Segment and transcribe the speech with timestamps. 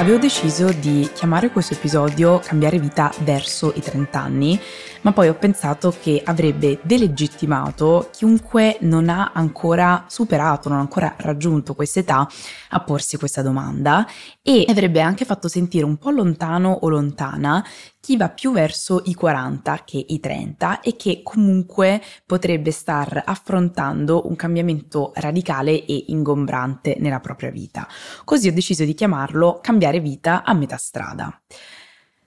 [0.00, 4.58] Avevo deciso di chiamare questo episodio Cambiare vita verso i 30 anni,
[5.02, 11.12] ma poi ho pensato che avrebbe delegittimato chiunque non ha ancora superato, non ha ancora
[11.18, 12.26] raggiunto questa età
[12.70, 14.06] a porsi questa domanda
[14.50, 17.64] e avrebbe anche fatto sentire un po' lontano o lontana
[18.00, 24.26] chi va più verso i 40 che i 30 e che comunque potrebbe star affrontando
[24.26, 27.86] un cambiamento radicale e ingombrante nella propria vita.
[28.24, 31.40] Così ho deciso di chiamarlo cambiare vita a metà strada.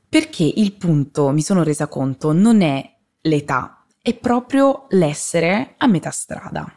[0.08, 6.12] Perché il punto, mi sono resa conto, non è l'età, è proprio l'essere a metà
[6.12, 6.72] strada.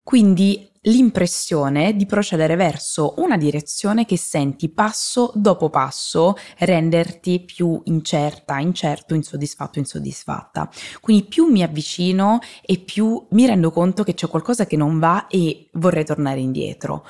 [0.00, 8.58] Quindi l'impressione di procedere verso una direzione che senti passo dopo passo renderti più incerta,
[8.58, 10.68] incerto, insoddisfatto, insoddisfatta.
[11.00, 15.26] Quindi più mi avvicino e più mi rendo conto che c'è qualcosa che non va
[15.26, 17.06] e vorrei tornare indietro.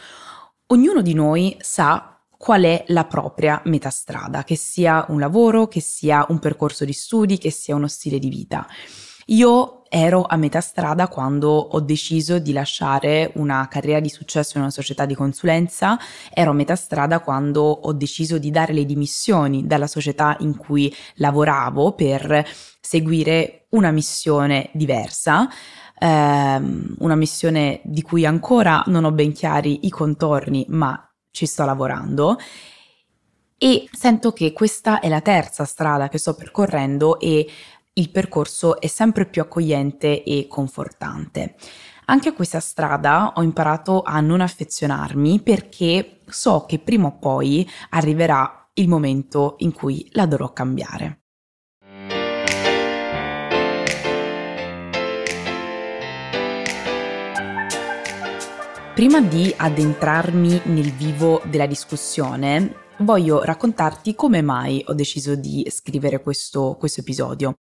[0.67, 6.27] Ognuno di noi sa qual è la propria metastrada, che sia un lavoro, che sia
[6.29, 8.67] un percorso di studi, che sia uno stile di vita.
[9.27, 14.65] Io ero a metà strada quando ho deciso di lasciare una carriera di successo in
[14.65, 15.97] una società di consulenza,
[16.33, 20.93] ero a metà strada quando ho deciso di dare le dimissioni dalla società in cui
[21.17, 22.45] lavoravo per
[22.81, 25.49] seguire una missione diversa.
[26.01, 31.65] Ehm, una missione di cui ancora non ho ben chiari i contorni, ma ci sto
[31.65, 32.37] lavorando
[33.65, 37.49] e sento che questa è la terza strada che sto percorrendo e
[37.97, 41.55] il percorso è sempre più accogliente e confortante.
[42.07, 47.69] Anche a questa strada ho imparato a non affezionarmi perché so che prima o poi
[47.91, 51.21] arriverà il momento in cui la dovrò cambiare.
[58.95, 66.21] Prima di addentrarmi nel vivo della discussione, voglio raccontarti come mai ho deciso di scrivere
[66.21, 67.55] questo, questo episodio.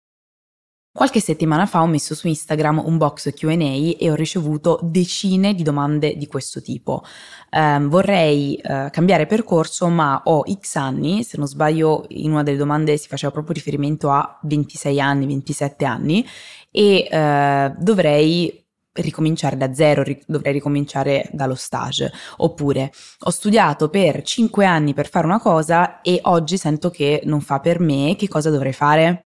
[0.95, 5.63] Qualche settimana fa ho messo su Instagram un box QA e ho ricevuto decine di
[5.63, 7.03] domande di questo tipo.
[7.49, 12.57] Eh, vorrei eh, cambiare percorso, ma ho X anni, se non sbaglio in una delle
[12.57, 16.23] domande si faceva proprio riferimento a 26 anni, 27 anni,
[16.69, 22.11] e eh, dovrei ricominciare da zero, ri- dovrei ricominciare dallo stage.
[22.37, 27.41] Oppure ho studiato per 5 anni per fare una cosa e oggi sento che non
[27.41, 29.25] fa per me, che cosa dovrei fare?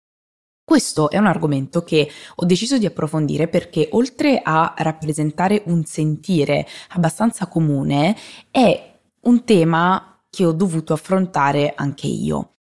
[0.70, 6.64] Questo è un argomento che ho deciso di approfondire perché oltre a rappresentare un sentire
[6.90, 8.16] abbastanza comune,
[8.52, 12.58] è un tema che ho dovuto affrontare anche io.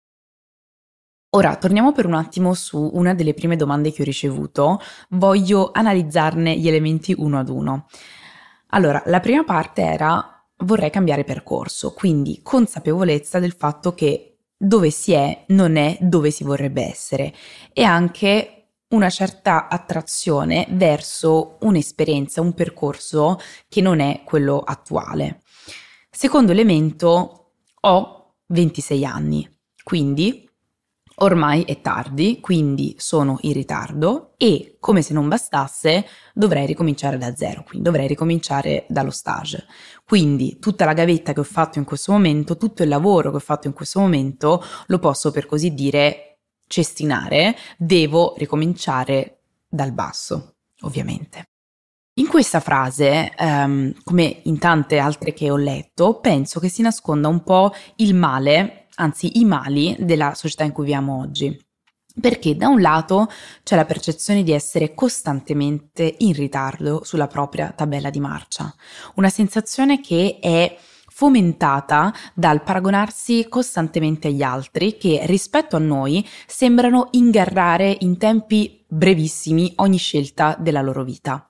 [1.36, 6.58] Ora torniamo per un attimo su una delle prime domande che ho ricevuto, voglio analizzarne
[6.58, 7.86] gli elementi uno ad uno.
[8.70, 14.29] Allora, la prima parte era vorrei cambiare percorso, quindi consapevolezza del fatto che
[14.62, 17.34] dove si è non è dove si vorrebbe essere
[17.72, 18.56] e anche
[18.90, 25.42] una certa attrazione verso un'esperienza, un percorso che non è quello attuale.
[26.10, 29.50] Secondo elemento, ho 26 anni,
[29.84, 30.49] quindi
[31.22, 37.36] Ormai è tardi, quindi sono in ritardo e, come se non bastasse, dovrei ricominciare da
[37.36, 39.66] zero, quindi dovrei ricominciare dallo stage.
[40.06, 43.42] Quindi tutta la gavetta che ho fatto in questo momento, tutto il lavoro che ho
[43.42, 51.50] fatto in questo momento, lo posso per così dire cestinare, devo ricominciare dal basso, ovviamente.
[52.14, 57.28] In questa frase, um, come in tante altre che ho letto, penso che si nasconda
[57.28, 61.58] un po' il male anzi i mali della società in cui viviamo oggi.
[62.20, 63.28] Perché da un lato
[63.64, 68.74] c'è la percezione di essere costantemente in ritardo sulla propria tabella di marcia,
[69.16, 77.08] una sensazione che è fomentata dal paragonarsi costantemente agli altri che rispetto a noi sembrano
[77.12, 81.49] ingarrare in tempi brevissimi ogni scelta della loro vita.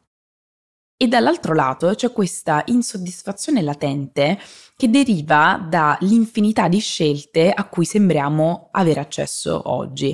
[1.01, 4.37] E dall'altro lato c'è questa insoddisfazione latente
[4.75, 10.13] che deriva dall'infinità di scelte a cui sembriamo avere accesso oggi.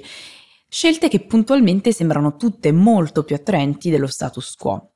[0.70, 4.92] Scelte che puntualmente sembrano tutte molto più attraenti dello status quo.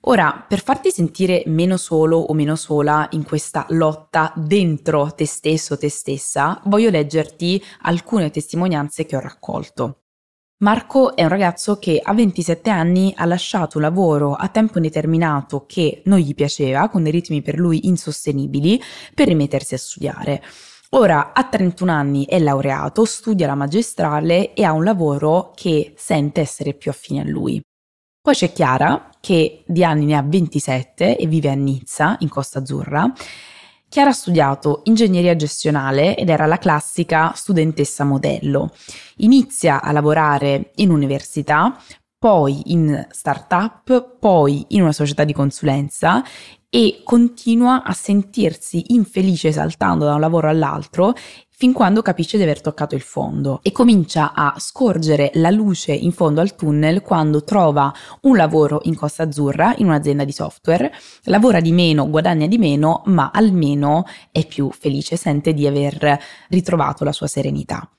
[0.00, 5.74] Ora, per farti sentire meno solo o meno sola in questa lotta dentro te stesso
[5.74, 10.07] o te stessa, voglio leggerti alcune testimonianze che ho raccolto.
[10.60, 15.66] Marco è un ragazzo che a 27 anni ha lasciato un lavoro a tempo indeterminato
[15.66, 18.82] che non gli piaceva, con dei ritmi per lui insostenibili,
[19.14, 20.42] per rimettersi a studiare.
[20.90, 26.40] Ora ha 31 anni, è laureato, studia la magistrale e ha un lavoro che sente
[26.40, 27.62] essere più affine a lui.
[28.20, 32.58] Poi c'è Chiara, che di anni ne ha 27 e vive a Nizza, in Costa
[32.58, 33.12] Azzurra.
[33.88, 38.70] Chiara ha studiato ingegneria gestionale ed era la classica studentessa modello.
[39.16, 41.74] Inizia a lavorare in università,
[42.18, 46.22] poi in startup, poi in una società di consulenza
[46.70, 51.14] e continua a sentirsi infelice saltando da un lavoro all'altro
[51.48, 56.12] fin quando capisce di aver toccato il fondo e comincia a scorgere la luce in
[56.12, 57.92] fondo al tunnel quando trova
[58.22, 60.92] un lavoro in Costa Azzurra in un'azienda di software,
[61.24, 67.02] lavora di meno, guadagna di meno, ma almeno è più felice, sente di aver ritrovato
[67.02, 67.90] la sua serenità.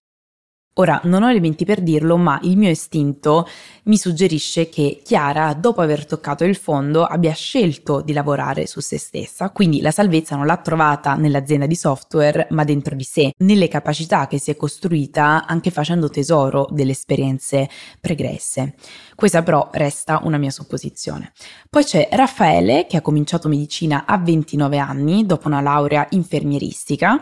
[0.80, 3.46] Ora, non ho elementi per dirlo, ma il mio istinto
[3.84, 8.98] mi suggerisce che Chiara, dopo aver toccato il fondo, abbia scelto di lavorare su se
[8.98, 13.68] stessa, quindi la salvezza non l'ha trovata nell'azienda di software, ma dentro di sé, nelle
[13.68, 17.68] capacità che si è costruita anche facendo tesoro delle esperienze
[18.00, 18.76] pregresse.
[19.16, 21.34] Questa però resta una mia supposizione.
[21.70, 27.22] Poi c'è Raffaele, che ha cominciato medicina a 29 anni, dopo una laurea infermieristica.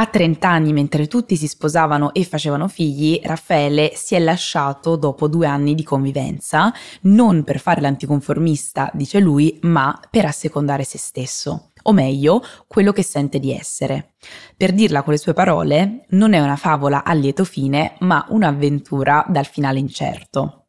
[0.00, 5.28] A 30 anni, mentre tutti si sposavano e facevano figli, Raffaele si è lasciato dopo
[5.28, 11.72] due anni di convivenza, non per fare l'anticonformista, dice lui, ma per assecondare se stesso,
[11.82, 14.14] o meglio, quello che sente di essere.
[14.56, 19.26] Per dirla con le sue parole, non è una favola a lieto fine, ma un'avventura
[19.28, 20.68] dal finale incerto.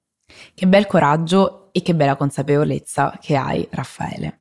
[0.54, 4.41] Che bel coraggio e che bella consapevolezza che hai, Raffaele.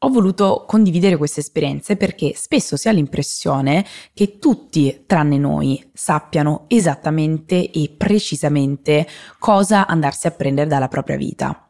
[0.00, 6.64] Ho voluto condividere queste esperienze perché spesso si ha l'impressione che tutti, tranne noi, sappiano
[6.68, 9.06] esattamente e precisamente
[9.38, 11.66] cosa andarsi a prendere dalla propria vita.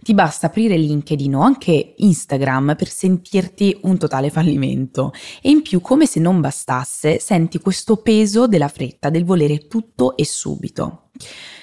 [0.00, 5.12] Ti basta aprire LinkedIn o anche Instagram per sentirti un totale fallimento
[5.42, 10.16] e in più come se non bastasse senti questo peso della fretta, del volere tutto
[10.16, 11.08] e subito.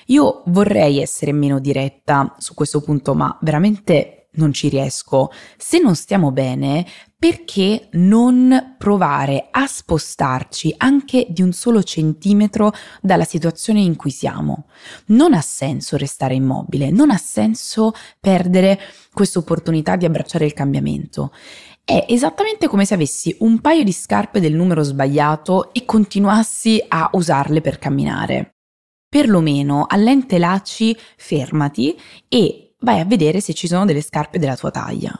[0.07, 5.95] Io vorrei essere meno diretta su questo punto, ma veramente non ci riesco, se non
[5.95, 6.86] stiamo bene,
[7.18, 14.66] perché non provare a spostarci anche di un solo centimetro dalla situazione in cui siamo?
[15.07, 18.80] Non ha senso restare immobile, non ha senso perdere
[19.13, 21.31] questa opportunità di abbracciare il cambiamento.
[21.83, 27.10] È esattamente come se avessi un paio di scarpe del numero sbagliato e continuassi a
[27.13, 28.56] usarle per camminare.
[29.10, 32.00] Perlomeno all'ente laci fermati
[32.30, 35.18] e vai a vedere se ci sono delle scarpe della tua taglia.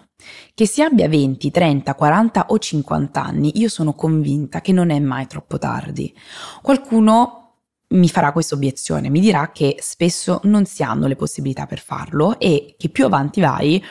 [0.54, 5.00] Che si abbia 20, 30, 40 o 50 anni, io sono convinta che non è
[5.00, 6.14] mai troppo tardi.
[6.62, 7.38] Qualcuno
[7.90, 12.40] mi farà questa obiezione, mi dirà che spesso non si hanno le possibilità per farlo
[12.40, 13.84] e che più avanti vai,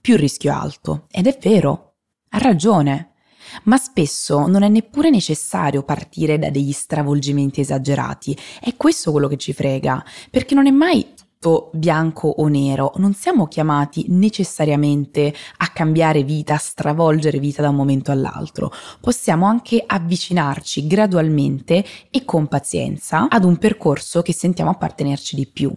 [0.00, 1.06] più il rischio è alto.
[1.10, 1.94] Ed è vero,
[2.30, 3.12] ha ragione.
[3.64, 8.36] Ma spesso non è neppure necessario partire da degli stravolgimenti esagerati.
[8.60, 13.14] È questo quello che ci frega, perché non è mai tutto bianco o nero, non
[13.14, 19.82] siamo chiamati necessariamente a cambiare vita, a stravolgere vita da un momento all'altro, possiamo anche
[19.86, 25.72] avvicinarci gradualmente e con pazienza ad un percorso che sentiamo appartenerci di più.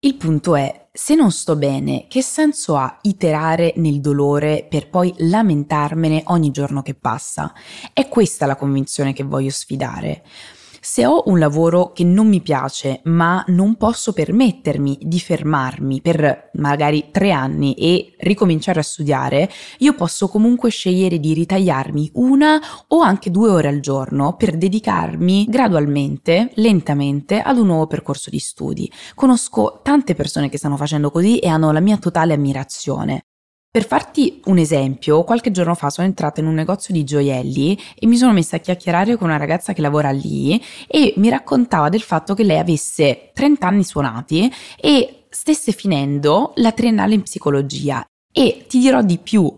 [0.00, 5.12] Il punto è, se non sto bene, che senso ha iterare nel dolore per poi
[5.16, 7.52] lamentarmene ogni giorno che passa?
[7.92, 10.22] È questa la convinzione che voglio sfidare.
[10.90, 16.48] Se ho un lavoro che non mi piace, ma non posso permettermi di fermarmi per
[16.54, 23.00] magari tre anni e ricominciare a studiare, io posso comunque scegliere di ritagliarmi una o
[23.00, 28.90] anche due ore al giorno per dedicarmi gradualmente, lentamente ad un nuovo percorso di studi.
[29.14, 33.24] Conosco tante persone che stanno facendo così e hanno la mia totale ammirazione.
[33.70, 38.06] Per farti un esempio, qualche giorno fa sono entrata in un negozio di gioielli e
[38.06, 42.00] mi sono messa a chiacchierare con una ragazza che lavora lì e mi raccontava del
[42.00, 48.02] fatto che lei avesse 30 anni suonati e stesse finendo la triennale in psicologia.
[48.32, 49.54] E ti dirò di più,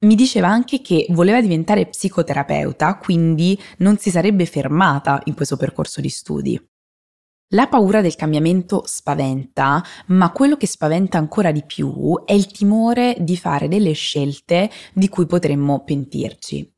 [0.00, 6.02] mi diceva anche che voleva diventare psicoterapeuta, quindi non si sarebbe fermata in questo percorso
[6.02, 6.60] di studi.
[7.48, 13.16] La paura del cambiamento spaventa, ma quello che spaventa ancora di più è il timore
[13.20, 16.68] di fare delle scelte di cui potremmo pentirci.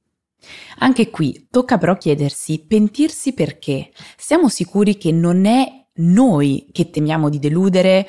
[0.79, 3.91] Anche qui tocca però chiedersi pentirsi perché.
[4.17, 8.07] Siamo sicuri che non è noi che temiamo di deludere,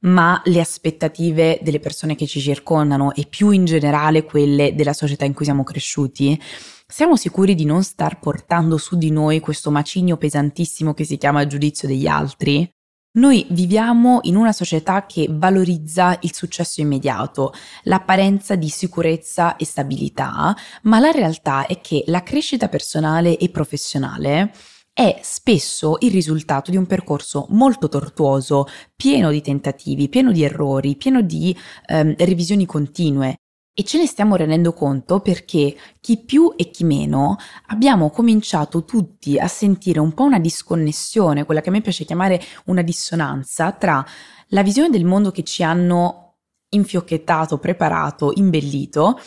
[0.00, 5.24] ma le aspettative delle persone che ci circondano e più in generale quelle della società
[5.24, 6.40] in cui siamo cresciuti?
[6.90, 11.46] Siamo sicuri di non star portando su di noi questo macigno pesantissimo che si chiama
[11.46, 12.66] giudizio degli altri?
[13.18, 17.52] Noi viviamo in una società che valorizza il successo immediato,
[17.82, 24.50] l'apparenza di sicurezza e stabilità, ma la realtà è che la crescita personale e professionale
[24.94, 28.66] è spesso il risultato di un percorso molto tortuoso,
[28.96, 31.54] pieno di tentativi, pieno di errori, pieno di
[31.86, 33.36] ehm, revisioni continue.
[33.78, 39.38] E ce ne stiamo rendendo conto perché chi più e chi meno abbiamo cominciato tutti
[39.38, 44.04] a sentire un po' una disconnessione, quella che a me piace chiamare una dissonanza tra
[44.48, 46.38] la visione del mondo che ci hanno
[46.70, 49.20] infiocchettato, preparato, imbellito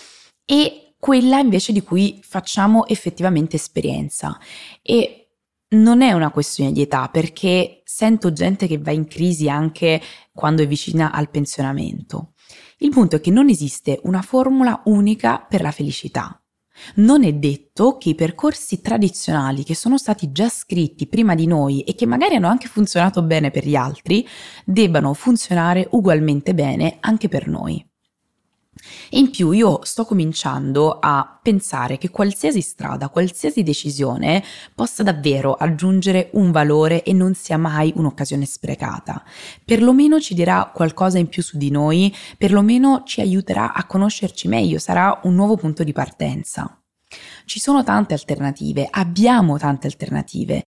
[0.43, 4.37] e quella invece di cui facciamo effettivamente esperienza.
[4.81, 5.29] E
[5.75, 10.01] non è una questione di età perché sento gente che va in crisi anche
[10.33, 12.33] quando è vicina al pensionamento.
[12.83, 16.41] Il punto è che non esiste una formula unica per la felicità.
[16.95, 21.81] Non è detto che i percorsi tradizionali che sono stati già scritti prima di noi
[21.81, 24.27] e che magari hanno anche funzionato bene per gli altri,
[24.65, 27.87] debbano funzionare ugualmente bene anche per noi.
[29.11, 36.29] In più io sto cominciando a pensare che qualsiasi strada, qualsiasi decisione possa davvero aggiungere
[36.33, 39.23] un valore e non sia mai un'occasione sprecata.
[39.65, 44.79] Perlomeno ci dirà qualcosa in più su di noi, perlomeno ci aiuterà a conoscerci meglio,
[44.79, 46.81] sarà un nuovo punto di partenza.
[47.45, 50.63] Ci sono tante alternative, abbiamo tante alternative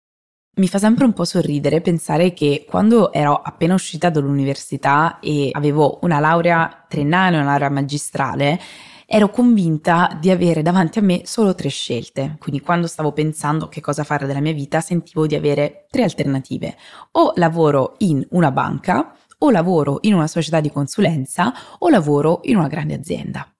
[0.60, 5.98] mi fa sempre un po' sorridere pensare che quando ero appena uscita dall'università e avevo
[6.02, 8.60] una laurea triennale, una laurea magistrale,
[9.06, 12.36] ero convinta di avere davanti a me solo tre scelte.
[12.38, 16.76] Quindi quando stavo pensando che cosa fare della mia vita, sentivo di avere tre alternative.
[17.12, 22.56] O lavoro in una banca, o lavoro in una società di consulenza, o lavoro in
[22.56, 23.50] una grande azienda.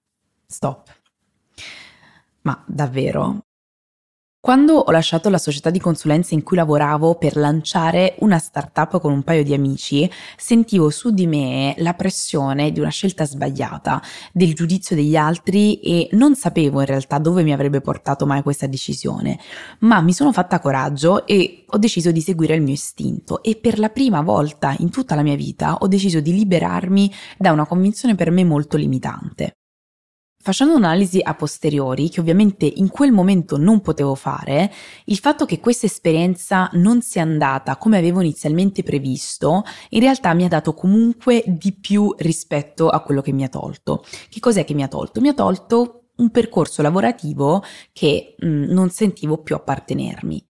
[0.47, 0.95] Stop.
[2.43, 3.45] Ma davvero?
[4.43, 9.13] Quando ho lasciato la società di consulenza in cui lavoravo per lanciare una startup con
[9.13, 14.01] un paio di amici, sentivo su di me la pressione di una scelta sbagliata,
[14.33, 18.67] del giudizio degli altri e non sapevo in realtà dove mi avrebbe portato mai questa
[18.67, 19.39] decisione,
[19.81, 23.79] ma mi sono fatta coraggio e ho deciso di seguire il mio istinto e per
[23.79, 28.15] la prima volta in tutta la mia vita ho deciso di liberarmi da una convinzione
[28.15, 29.60] per me molto limitante.
[30.43, 34.73] Facendo un'analisi a posteriori, che ovviamente in quel momento non potevo fare,
[35.05, 40.45] il fatto che questa esperienza non sia andata come avevo inizialmente previsto, in realtà mi
[40.45, 44.03] ha dato comunque di più rispetto a quello che mi ha tolto.
[44.31, 45.21] Che cos'è che mi ha tolto?
[45.21, 50.50] Mi ha tolto un percorso lavorativo che mh, mm, non sentivo più appartenermi.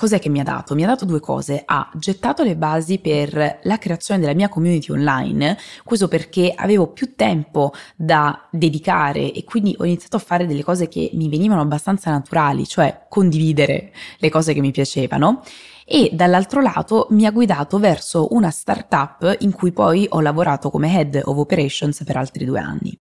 [0.00, 0.74] Cos'è che mi ha dato?
[0.74, 1.62] Mi ha dato due cose.
[1.62, 7.14] Ha gettato le basi per la creazione della mia community online, questo perché avevo più
[7.14, 12.10] tempo da dedicare e quindi ho iniziato a fare delle cose che mi venivano abbastanza
[12.10, 15.42] naturali, cioè condividere le cose che mi piacevano
[15.84, 20.96] e dall'altro lato mi ha guidato verso una startup in cui poi ho lavorato come
[20.96, 22.98] head of operations per altri due anni.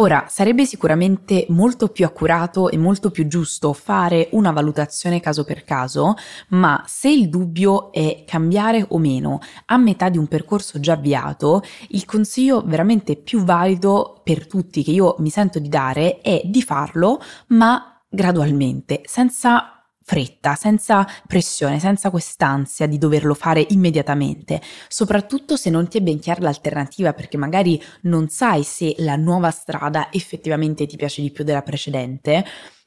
[0.00, 5.64] Ora, sarebbe sicuramente molto più accurato e molto più giusto fare una valutazione caso per
[5.64, 6.14] caso,
[6.50, 11.62] ma se il dubbio è cambiare o meno a metà di un percorso già avviato,
[11.88, 16.62] il consiglio veramente più valido per tutti che io mi sento di dare è di
[16.62, 19.77] farlo, ma gradualmente, senza
[20.08, 26.18] fretta, senza pressione, senza quest'ansia di doverlo fare immediatamente, soprattutto se non ti è ben
[26.18, 31.44] chiara l'alternativa perché magari non sai se la nuova strada effettivamente ti piace di più
[31.44, 32.42] della precedente.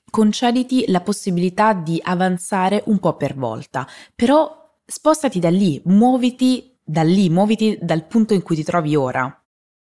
[0.10, 7.04] Concediti la possibilità di avanzare un po' per volta, però spostati da lì, muoviti da
[7.04, 9.41] lì, muoviti dal punto in cui ti trovi ora.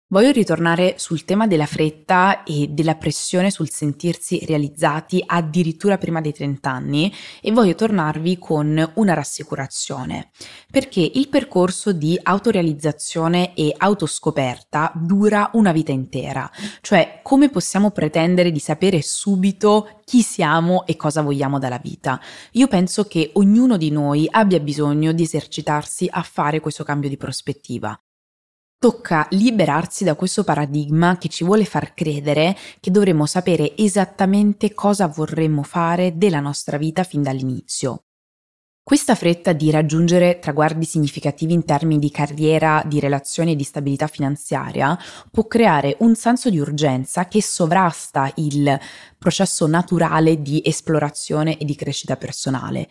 [0.08, 6.32] Voglio ritornare sul tema della fretta e della pressione sul sentirsi realizzati addirittura prima dei
[6.32, 10.30] 30 anni e voglio tornarvi con una rassicurazione,
[10.70, 16.48] perché il percorso di autorealizzazione e autoscoperta dura una vita intera,
[16.82, 22.20] cioè come possiamo pretendere di sapere subito chi siamo e cosa vogliamo dalla vita.
[22.52, 27.16] Io penso che ognuno di noi abbia bisogno di esercitarsi a fare questo cambio di
[27.16, 28.00] prospettiva.
[28.78, 35.06] Tocca liberarsi da questo paradigma che ci vuole far credere che dovremmo sapere esattamente cosa
[35.06, 38.02] vorremmo fare della nostra vita fin dall'inizio.
[38.82, 44.08] Questa fretta di raggiungere traguardi significativi in termini di carriera, di relazioni e di stabilità
[44.08, 44.96] finanziaria
[45.30, 48.78] può creare un senso di urgenza che sovrasta il
[49.18, 52.90] processo naturale di esplorazione e di crescita personale.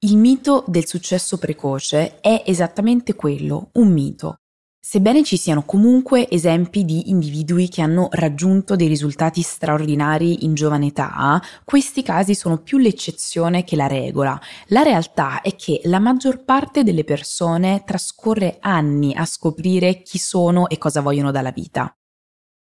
[0.00, 4.40] Il mito del successo precoce è esattamente quello, un mito
[4.86, 10.88] Sebbene ci siano comunque esempi di individui che hanno raggiunto dei risultati straordinari in giovane
[10.88, 14.38] età, questi casi sono più l'eccezione che la regola.
[14.66, 20.68] La realtà è che la maggior parte delle persone trascorre anni a scoprire chi sono
[20.68, 21.90] e cosa vogliono dalla vita.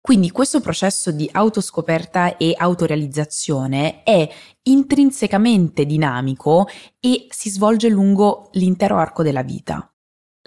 [0.01, 4.27] Quindi questo processo di autoscoperta e autorealizzazione è
[4.63, 6.67] intrinsecamente dinamico
[6.99, 9.91] e si svolge lungo l'intero arco della vita.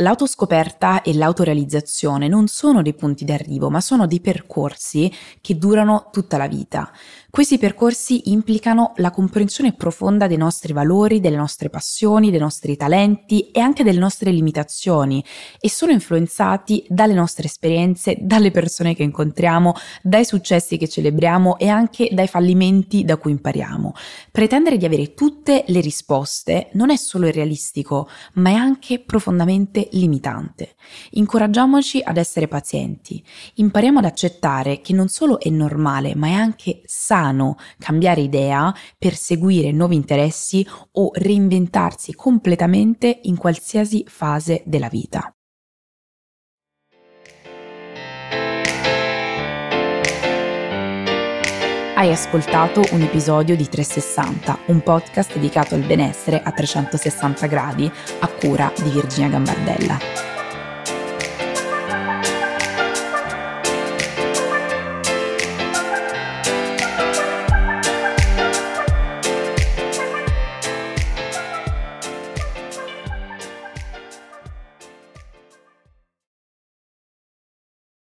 [0.01, 6.37] L'autoscoperta e l'autorealizzazione non sono dei punti d'arrivo, ma sono dei percorsi che durano tutta
[6.37, 6.89] la vita.
[7.31, 13.51] Questi percorsi implicano la comprensione profonda dei nostri valori, delle nostre passioni, dei nostri talenti
[13.51, 15.24] e anche delle nostre limitazioni
[15.59, 21.67] e sono influenzati dalle nostre esperienze, dalle persone che incontriamo, dai successi che celebriamo e
[21.67, 23.93] anche dai fallimenti da cui impariamo.
[24.31, 30.75] Pretendere di avere tutte le risposte non è solo irrealistico, ma è anche profondamente limitante.
[31.12, 33.24] Incoraggiamoci ad essere pazienti,
[33.55, 37.17] impariamo ad accettare che non solo è normale, ma è anche sano
[37.77, 45.33] cambiare idea per seguire nuovi interessi o reinventarsi completamente in qualsiasi fase della vita.
[51.99, 58.27] Hai ascoltato un episodio di 360, un podcast dedicato al benessere a 360 gradi a
[58.29, 60.18] cura di Virginia Gambardella.